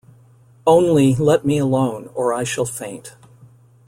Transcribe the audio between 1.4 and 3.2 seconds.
me alone, or I shall faint.